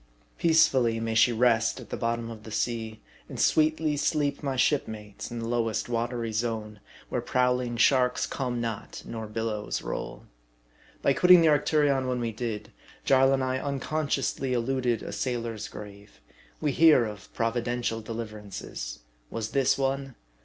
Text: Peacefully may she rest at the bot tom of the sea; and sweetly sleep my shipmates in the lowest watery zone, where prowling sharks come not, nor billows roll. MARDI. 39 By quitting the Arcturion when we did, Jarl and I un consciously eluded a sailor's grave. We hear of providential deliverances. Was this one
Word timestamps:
Peacefully 0.39 0.99
may 0.99 1.13
she 1.13 1.31
rest 1.31 1.79
at 1.79 1.91
the 1.91 1.95
bot 1.95 2.15
tom 2.17 2.31
of 2.31 2.41
the 2.41 2.49
sea; 2.49 3.01
and 3.29 3.39
sweetly 3.39 3.95
sleep 3.95 4.41
my 4.41 4.55
shipmates 4.55 5.29
in 5.29 5.37
the 5.37 5.47
lowest 5.47 5.87
watery 5.87 6.31
zone, 6.31 6.79
where 7.09 7.21
prowling 7.21 7.77
sharks 7.77 8.25
come 8.25 8.59
not, 8.59 9.03
nor 9.05 9.27
billows 9.27 9.83
roll. 9.83 10.15
MARDI. 10.15 10.27
39 11.01 11.01
By 11.03 11.13
quitting 11.13 11.41
the 11.41 11.49
Arcturion 11.49 12.07
when 12.07 12.19
we 12.19 12.31
did, 12.31 12.71
Jarl 13.05 13.31
and 13.31 13.43
I 13.43 13.63
un 13.63 13.79
consciously 13.79 14.53
eluded 14.53 15.03
a 15.03 15.11
sailor's 15.11 15.67
grave. 15.67 16.19
We 16.59 16.71
hear 16.71 17.05
of 17.05 17.31
providential 17.35 18.01
deliverances. 18.01 19.01
Was 19.29 19.51
this 19.51 19.77
one 19.77 20.15